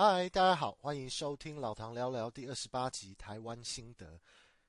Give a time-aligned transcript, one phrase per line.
[0.00, 4.16] 嗨，大家好，欢迎收听老唐聊聊第二十八集台湾心得。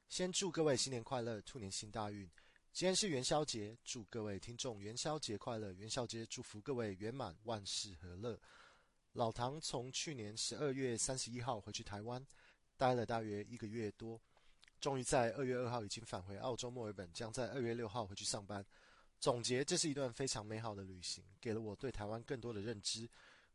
[0.08, 2.28] 先祝各位新年快乐，兔年行大运。
[2.74, 5.72] 今天是元宵节，祝各位听众元宵节快乐。
[5.74, 8.40] 元宵节祝福各位圆满，万事和乐。
[9.14, 12.26] 老唐从去年十二月三十一号回去台湾，
[12.76, 14.20] 待了大约一个月多，
[14.82, 18.66] 终于在二月二号已经返回澳洲墨尔本，将在二月六号回去上班。
[19.20, 23.08] 总结，这是一段非常美好的旅行，给了我对台湾更多的认知。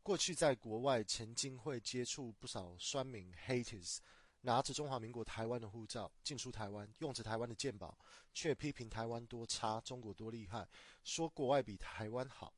[0.05, 3.97] 过去在国外曾经会接触不少酸民 haters，
[4.41, 7.97] 拿着中华民国台湾的护照进出台湾，用着台湾的健保，
[8.31, 10.69] 却批评台湾多差，中国多厉害，
[11.03, 12.53] 说国外比台湾好。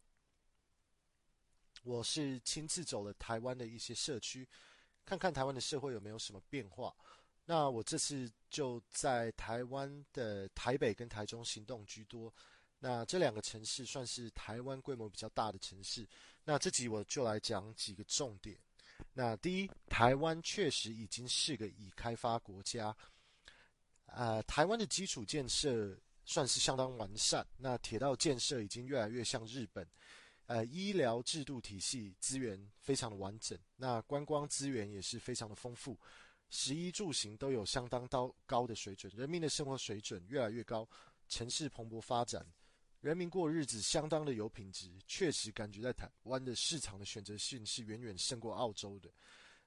[1.84, 4.46] 我是亲自走了台湾的一些社区，
[5.06, 6.94] 看看台湾的社会有没有什么变化。
[7.46, 12.34] 那我这次就在台湾的台北跟台中行动居多。
[12.80, 16.08] 那这两个城市算是台湾规模比较大的城市。
[16.44, 18.58] 那这集我就来讲几个重点。
[19.14, 22.96] 那第一，台湾确实已经是个已开发国家。
[24.06, 27.46] 呃，台湾的基础建设算是相当完善。
[27.58, 29.88] 那铁道建设已经越来越像日本。
[30.46, 33.58] 呃，医疗制度体系资源非常的完整。
[33.76, 36.00] 那观光资源也是非常的丰富。
[36.50, 40.88] 食衣住行都有相当高高的水准，人民的生活水准越来越高，
[41.28, 42.46] 城市蓬勃发展。
[43.02, 49.10] 人民过日子相当的有品质，确实感觉在台湾的市场的选择性是远远胜过澳洲的。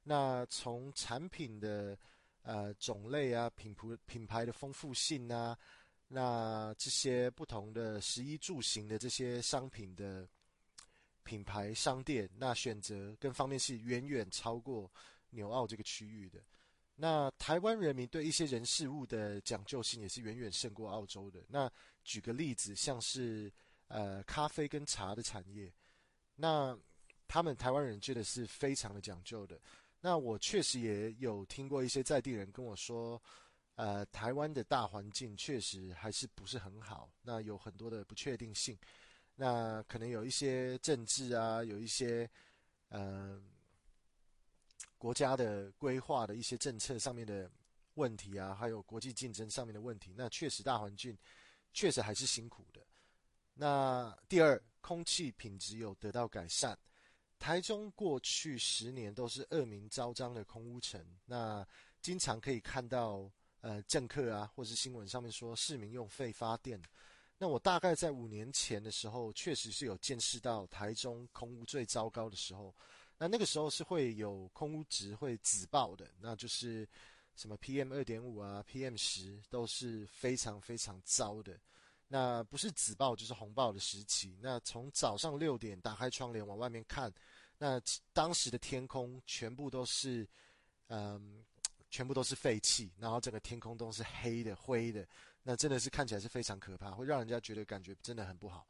[0.03, 1.97] 那从产品的
[2.43, 5.57] 呃种类啊、品牌品牌的丰富性啊，
[6.09, 10.29] 那这些不同的食衣住行的这些商品的
[11.23, 14.91] 品牌商店，那选择跟方面是远远超过
[15.31, 16.43] 纽澳这个区域的。
[16.97, 21.43] 那台湾人民对一些人事物的讲究性也是远远胜过澳洲的。
[21.49, 21.71] 那
[22.05, 23.53] 举个例子，像是
[23.89, 25.73] 呃咖啡跟茶的产业，
[26.37, 26.77] 那
[27.27, 29.61] 他们台湾人觉得是非常的讲究的。
[30.01, 33.21] 那我确实也有听过一些在地人跟我说，
[33.75, 38.79] 呃台湾的大环境确实还是不是很好，那有很多的不确定性，
[39.37, 42.29] 那可能有一些政治啊，有一些
[42.89, 43.41] 呃。
[44.97, 47.51] 国家的规划的一些政策上面的
[47.95, 51.17] 问题啊，还有国际竞争上面的问题，那确实大环境
[51.73, 52.81] 确实还是辛苦的。
[53.55, 56.79] 那第二，空气品质有得到改善。
[57.39, 61.67] 台中过去十年都是恶名昭彰的空污城，那
[62.03, 66.81] 经常可以看到呃政客啊，或是新闻上面说市民用废发电。
[67.39, 72.75] 那我大概在五年前的时候，确实是有见识到台中空污最糟糕的时候。
[73.17, 76.87] 那那个时候是会有空污值会紫爆的，那就是
[77.41, 81.59] 什么 PM 二点五啊，PM 十都是非常非常糟的。
[82.07, 84.37] 那不是紫爆就是红爆的时期。
[84.43, 87.11] 那从早上六点打开窗帘往外面看，
[87.57, 87.81] 那
[88.13, 90.29] 当时的天空全部都是，
[90.89, 91.43] 嗯，
[91.89, 95.09] 全部都是废气，然后整个天空都是黑的灰的，
[95.43, 98.67] 那真的是看起来是非常可怕，会让人家觉得感觉真的很不好。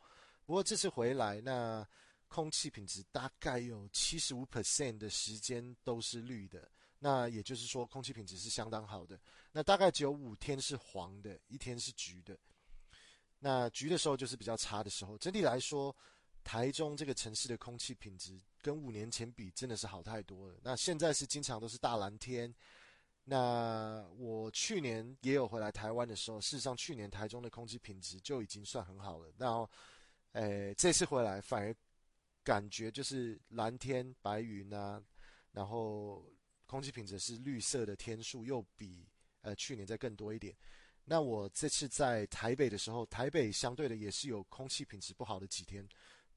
[0.47, 1.85] 不过这次回来那。
[2.33, 6.71] 空气品质大概有七十五 percent 的时间都是绿的，
[7.01, 9.19] 那也就是说空气品质是相当好的。
[9.51, 12.39] 那大概只有五天是黄的，一天是橘的。
[13.39, 15.19] 那橘的时候就是比较差的时候。
[15.19, 15.95] 整体来说，
[16.45, 20.55] 台中这个城市的空气品质跟五年前比真的是好太多了。
[20.63, 22.55] 那现在是经常都是大蓝天。
[23.25, 29.33] 那我去年也有回来台湾的时候，事实上去年台中的空气品质就已经算很好了。
[29.37, 29.69] 然后，
[30.33, 31.75] 诶，这次回来反而。
[32.43, 35.01] 感觉就是蓝天白云啊，
[35.53, 36.25] 然后
[36.71, 39.05] 空气品质是绿色的天数又比
[39.41, 40.55] 呃去年再更多一点。
[41.05, 45.85] 那我这次在台北的时候，台北相对的也是有空气品质不好的几天。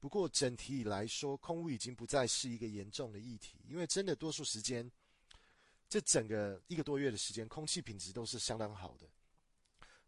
[0.00, 4.90] 不过整体来说，空污已经不再是一个严重的议题，因为真的多数时间，
[5.88, 9.08] 这整个一个多月的时间，空气品质都是相当好的。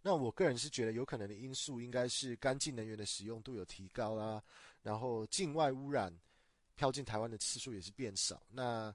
[0.02, 4.42] 那我个人是觉得有可能的因素应该是干净能源的使用度有提高啦，
[4.82, 6.12] 然后境外污染
[6.74, 8.44] 飘进台湾的次数也是变少。
[8.50, 8.92] 那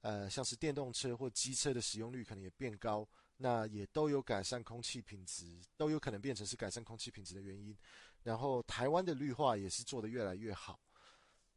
[0.00, 7.76] 呃，像是电动车或机车的使用率可能也变高，那也都有改善空气品质，都有可能变成是改善空气品质的原因。
[8.22, 10.80] 然后台湾的绿化也是做得越来越好。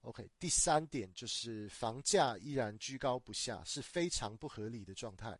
[0.01, 5.39] OK，第三点就是房价依然居高不下，是非常不合理的状态。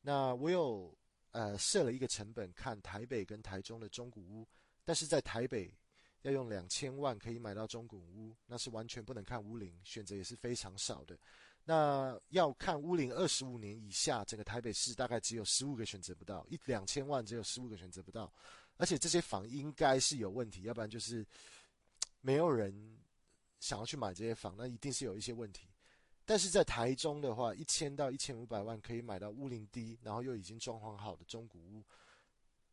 [0.00, 0.96] 那我有。
[1.36, 4.46] 呃，设了一个成本，看台北跟台中的中古屋，
[4.84, 5.76] 但是在台北
[6.22, 11.18] 要用两千万可以买到中古屋，那是完全不能看屋龄，选择也是非常少的。
[11.64, 18.30] 那要看屋龄二十五年以下，整个台北市大概只有十五个选择不到，一两千万只有十五个选择不到，
[18.76, 21.26] 而且这些房应该是有问题，要不然就是
[22.20, 22.98] 没有人
[23.60, 25.66] 想要去买这些房，那一定是有一些问题。
[26.26, 31.82] 但是在台中的话，一千到一千五百万可以买到屋龄低，然后又已经装潢好的中古屋。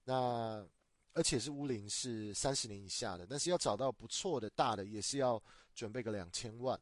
[0.03, 0.65] 那
[1.13, 5.41] 而且是屋龄是三十年以下的，但是要找到不错的大的，也是要
[5.75, 6.79] 准备个两千万。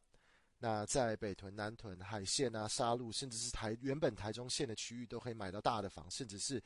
[0.62, 6.62] 那在北屯、南屯、海线啊、沙鹿，甚至是台原本台中县的区域，都可以买到大的房，甚至是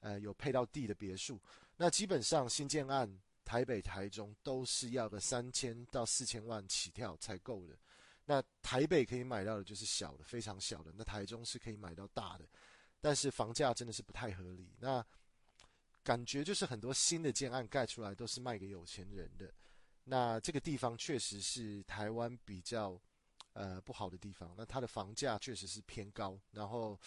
[0.00, 1.40] 呃有配到地的别墅。
[1.74, 3.10] 那基本上新建案，
[3.46, 7.74] 台北、台中都是要个三千到四千万起跳才够的。
[8.26, 10.92] 那台北可以买到的就是小的，非常小的。
[10.94, 12.46] 那台中是可以买到大的，
[13.00, 14.70] 但是房价真的是不太合理。
[14.78, 15.02] 那
[16.02, 19.50] 感觉就是很多新的建案盖出来都是卖给有钱人的。
[20.04, 23.00] 那这个地方确实是台湾比较
[23.58, 24.54] 呃不好的地方。
[24.56, 26.38] 那它的房价确实是偏高。
[26.50, 26.98] 然后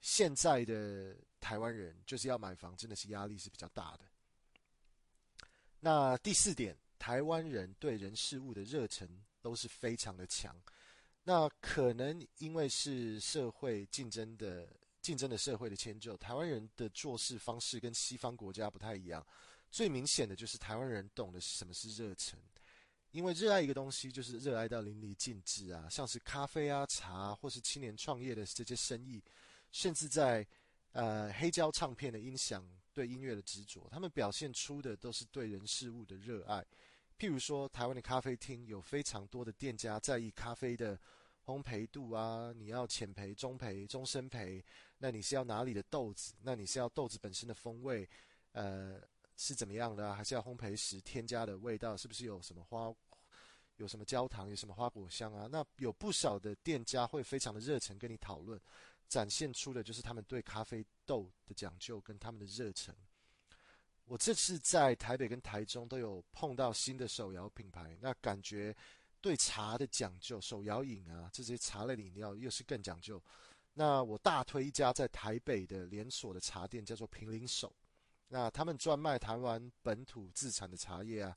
[0.00, 4.04] 现在的台湾人就是要买房，真的是压力是比较大的。
[5.80, 9.08] 那第四点，台湾人对人事物的热忱。
[9.40, 10.54] 都是非常的强，
[11.22, 14.68] 那可能因为是社会竞争的
[15.00, 19.24] 竞争的社会的迁就，台湾人的做事方式跟西方国家不太一样。
[19.70, 22.36] 最明显的就是台湾人懂得什么是热忱，
[23.10, 29.22] 因为热爱一个东西就是热爱到淋漓尽致啊，像是咖啡啊、茶，或是青年创业的这些生意，
[29.72, 30.46] 甚至在
[30.92, 36.64] 呃黑胶唱片的音响对音乐的执着，他们表现出的都是对人事物的热爱。
[37.18, 40.96] 譬如说，台湾的咖啡厅有非常多的店家在意咖啡的
[41.46, 44.62] 烘焙度啊，你要浅焙、中焙、中深焙，
[44.98, 46.34] 那你是要哪里的豆子？
[46.42, 48.08] 那你是要豆子本身的风味，
[48.52, 49.00] 呃，
[49.40, 50.14] 是怎么样的啊？
[50.14, 51.96] 还是要烘焙时添加的味道？
[51.96, 52.92] 是不是有什么花，
[53.76, 55.48] 有什么焦糖，有什么花果香啊？
[55.50, 58.60] 那有不少的店家会非常的热忱跟你讨论，
[59.06, 62.92] 展现出的就是他们对咖啡豆的讲究跟他们的热忱。
[64.06, 68.74] 我这次在台北跟台中都有碰到新的手摇品牌，那感觉
[69.20, 73.22] 对茶的讲究，手摇饮啊这些茶类的饮料又是更讲究。
[73.74, 77.72] 那我大推一家在台北的连锁的茶店，叫做平林手。
[78.28, 81.36] 那他们专卖台湾本土自产的茶叶啊，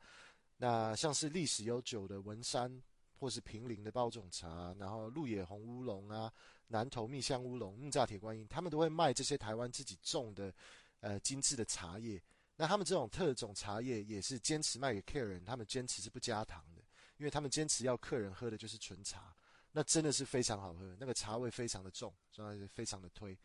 [0.57, 2.81] 那像是历史悠久的文山
[3.15, 6.31] 或是平林的包种茶，然后鹿野红乌龙啊，
[6.67, 10.53] 南投蜜香乌龙、木栅铁观音，他们都会卖这些台湾自己种的
[10.99, 12.21] 呃精致的茶叶。
[12.57, 16.81] 那他们这种特种茶叶也是坚持卖给客人，他们坚持是不加糖的，
[17.17, 19.33] 因为他们坚持要客人喝的就是纯茶，
[19.71, 23.35] 那真的是非常好喝，那个茶味非常的重，所以非常的推。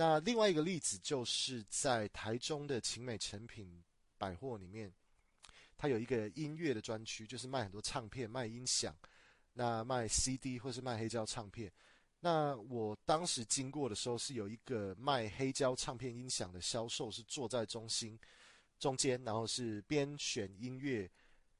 [0.00, 3.84] 那另外一个例子就是在台中的勤美成品
[4.16, 4.90] 百货里面，
[5.76, 8.96] 它有一个音乐的专区，就是卖很多唱片、卖音响，
[9.52, 11.70] 那卖 CD 或是卖黑胶唱片。
[12.18, 18.18] 那我当时经过的时候，是有一个卖黑胶唱片音响的销售，是坐在中心
[18.78, 21.10] 中间，然后是边选音乐，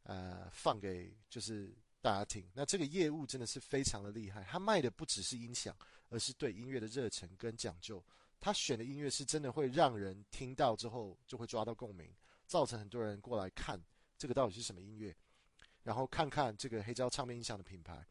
[0.05, 2.51] 呃，放给就是大家听。
[2.55, 5.77] 那这个业务真的是非常的厉害，他卖的不只是音响，
[6.09, 8.03] 而是对音乐的热忱跟讲究。
[8.41, 12.11] 他选的音乐是真的会让人听到之后就会抓到共鸣，
[12.47, 13.81] 造成很多人过来看
[14.17, 15.15] 这个到底是什么音乐，
[15.83, 18.07] 然后看看这个黑胶唱片音响的品牌。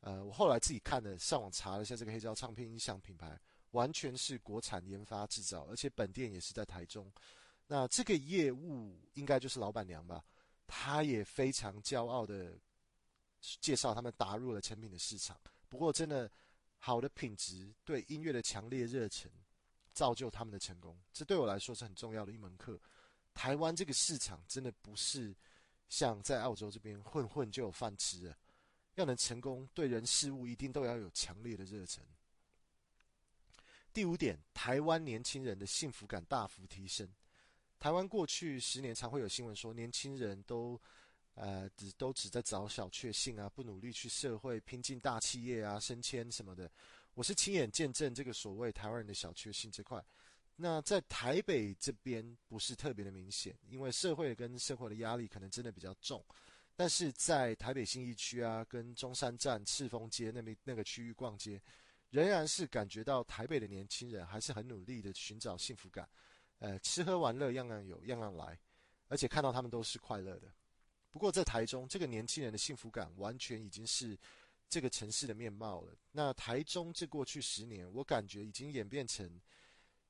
[0.00, 3.36] 呃，我后来自己看了，上网查了一下这个黑胶唱片音响品牌，
[3.72, 7.12] 完全是国产研发制造，而且本店也是在台中。
[7.66, 10.24] 那这个业务应该就是老板娘吧？
[10.68, 12.56] 她也非常骄傲的
[13.60, 15.36] 介绍他们打入了成品的市场。
[15.68, 16.30] 不过，真的
[16.78, 19.30] 好的品质，对音乐的强烈热忱，
[19.98, 20.96] 造就他们的成功。
[21.12, 22.80] 这对我来说是很重要的一门课。
[23.34, 25.34] 台湾这个市场真的不是
[25.88, 28.38] 像在澳洲这边混混就有饭吃啊。
[28.94, 32.04] 要能成功，对人事物一定都要有强烈的热忱。
[33.92, 37.08] 第五点，台湾年轻人的幸福感大幅提升。
[37.80, 40.80] 台湾过去十年常会有新闻说，年轻人都，
[41.34, 46.70] 呃，只都只在找小确幸啊，不努力去社会拼进大企业啊，升迁什么的。
[47.18, 50.00] 我是亲眼见证这个所谓台湾人的小确幸这块。
[50.54, 56.24] 那在台北这边不是特别的明显，因为社会跟生活的压力可能真的比较重。
[56.76, 61.60] 但是在台北新义区啊，跟中山站赤峰街那边那个区域逛街，
[62.10, 66.08] 仍然是感觉到台北的年轻人还是很努力的寻找幸福感，
[66.60, 68.56] 呃，吃喝玩乐样样有，样样来，
[69.08, 70.46] 而且看到他们都是快乐的。
[71.10, 74.16] 不过在台中，这个年轻人的幸福感完全已经是
[74.68, 75.96] 这个城市的面貌了。
[76.12, 79.40] 那台中这过去十年，我感觉已经演变成，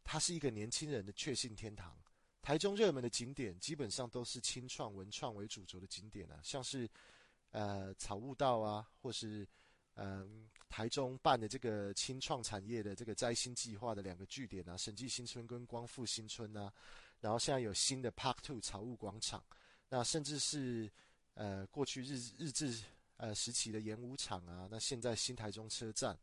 [0.05, 1.97] 它是一个年轻人的确信天堂。
[2.41, 6.89] 台中热门的景点基本上都是清创文创为主轴的景点啊，像是
[7.51, 9.47] 呃草悟道啊，或是
[9.95, 10.29] 嗯、呃、
[10.69, 16.73] 台中办的这个清创产业的这个摘星计划的两个据点啊，审计新村跟光复新村啊，
[17.21, 19.45] 然后现在有新的 Park Two 草悟广场，
[19.91, 20.91] 那甚至是
[21.35, 22.83] 呃过去日日治
[23.19, 26.19] 呃时期的演武场啊，那现在新台中车站，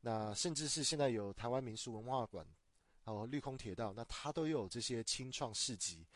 [0.00, 2.46] 那甚至是现在有台湾民俗文化馆，
[3.04, 6.06] 哦，绿空铁道，那它都有这些清创市集，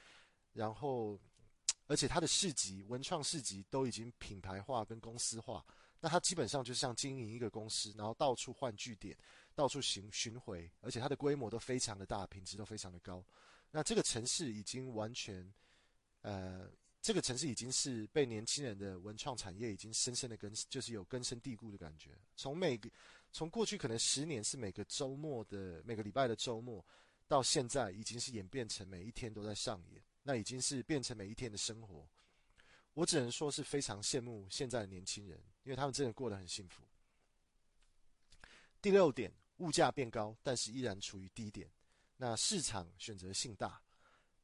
[0.53, 1.19] 然后
[1.87, 5.65] 而且它的市集文创市集都已经品牌化跟公司化，
[6.01, 9.17] 那它基本上就像经营一个公司，然后到处换据点，
[9.55, 13.25] 到处巡巡回，而且它的规模都非常的大，品质都非常的高。
[13.71, 15.51] 那这个城市已经完全，
[16.23, 16.69] 呃。
[17.09, 22.11] 这个城市已经是被年轻人的文创产业已经深深的根，就是有根深蒂固的感觉。
[22.37, 22.91] 从每个，
[23.33, 26.85] 从过去可能十年是每个周末的每个礼拜的周末，
[27.27, 32.07] 到现在已经是演变成每一天都在上演，那已经是变成每一天的生活。
[32.93, 36.83] 我只能说是非常羡慕现在的年轻人，因为他们真的过得很幸福。
[38.83, 41.71] 第六点，物价变高，但是依然处于低点，
[42.19, 43.81] 那市场选择性大。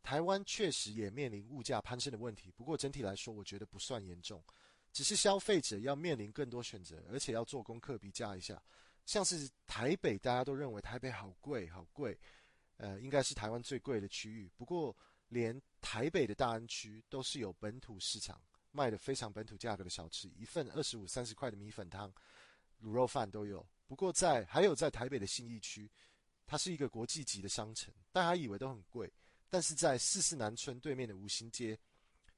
[0.04, 4.44] 台湾确实也面临物价攀升的问题，不过整体来说，我觉得不算严重，
[4.92, 8.62] 只是消费者要面临更多选择，而且要做功课比价一下。
[9.06, 12.18] 像是台北，大家都认为台北好贵，好贵，
[12.76, 14.50] 呃，应该是台湾最贵的区域。
[14.56, 14.94] 不过，
[15.28, 18.38] 连台北的大安区都是有本土市场
[18.73, 22.12] 卖的非常本土价格的小吃，一份二十五、三十块的米粉汤、
[22.82, 23.66] 卤肉饭都有。
[23.87, 25.90] 不过在还有在台北的信义区，
[26.46, 29.11] 它是一个国际级的商城，大家以为都很贵。
[29.48, 31.78] 但是在四四南村对面的吴兴街，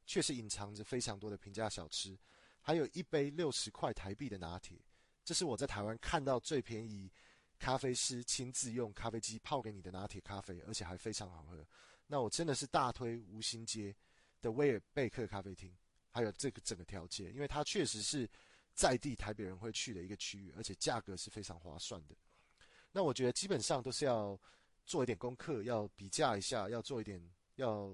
[0.04, 2.18] 却是隐藏着非常多的平价小吃，
[2.60, 4.76] 还有一杯六十块台币的拿铁，
[5.24, 7.10] 这是我在台湾看到最便宜，
[7.58, 11.66] 咖啡师亲自用咖啡机泡给你的拿铁咖啡，而且还非常好喝。
[12.06, 13.96] 那我真的是大推吴兴街
[14.42, 15.74] 的威尔贝克咖啡厅，
[16.10, 18.28] 还有这个整个条街，因为它确实是
[18.74, 22.14] 在地台北人会去的一个区域，而且价格是非常划算的。
[22.92, 24.38] 那我觉得基本上都是要。
[24.86, 27.20] 做一点功课，要比价一下，要做一点，
[27.56, 27.88] 要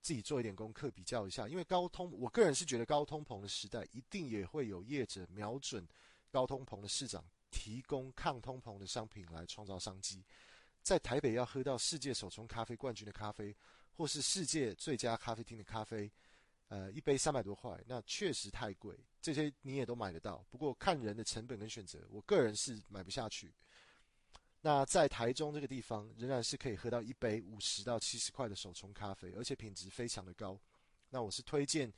[0.00, 1.48] 自己做一点功课，比较一下。
[1.48, 5.86] 因为高通，我个人是觉得高通膨的时代，一定也会有业者瞄准
[6.30, 10.24] 高通膨的市场，提供抗通膨的商品来创造商机。
[10.80, 13.54] 在台北要喝到世界手冲咖啡冠军的咖啡，
[13.96, 16.10] 或是世界最佳咖啡厅的咖啡，
[16.68, 18.96] 呃，一杯三百多块，那确实太贵。
[19.20, 23.52] 这些你也都买得到，不过看人的成本跟选择，我个人是买不下去。
[24.60, 30.58] 那在台中这个地方，仍然是可以喝到一杯五十到七十块的手冲咖啡，而且品质非常的高。
[31.10, 31.92] 那我是推荐，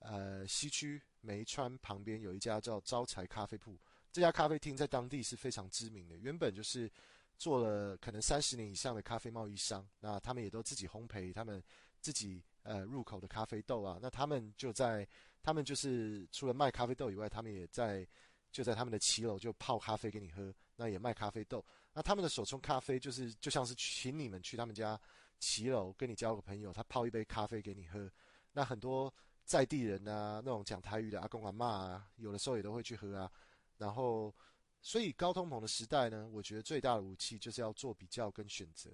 [0.00, 3.78] 呃，西区梅川旁边有一家叫招财咖啡铺，
[4.12, 6.90] 这家咖啡厅在当地是非常知名的，原本就是
[7.38, 11.60] 做了可能三十年以上的咖啡贸易商，那他们也都自己烘焙他们
[12.00, 15.08] 自己呃入口的咖啡豆啊，那他们就在
[15.42, 18.06] 他们就是除了卖咖啡豆以外，他们也在
[18.52, 21.64] 就在他们的骑楼就泡咖啡给你喝，那也卖咖啡豆。
[21.92, 25.00] 那他们的手冲咖啡就是就像是请你们去他们家
[25.38, 28.10] 骑楼跟你交个朋友，他泡一杯咖啡给你喝。
[28.52, 29.12] 那很多
[29.44, 33.30] 在地人啊，那种讲台语的阿公阿嬷啊，有的时候也都会去喝啊。
[33.76, 34.34] 然后，
[34.80, 38.90] 所以高通膨的时代呢，我觉得最大的武器就是要做比较跟选择，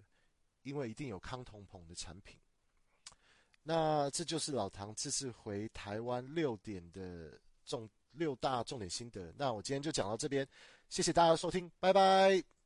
[0.62, 2.38] 因为一定有康通膨的产品。
[3.62, 9.32] 那这就是老唐这次回台湾六点的重六大重点心得。
[9.36, 10.48] 那我今天就讲到这边，
[10.90, 12.59] 谢谢大家的收听，拜拜。